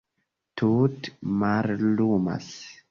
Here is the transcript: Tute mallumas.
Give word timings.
Tute 0.61 1.13
mallumas. 1.43 2.53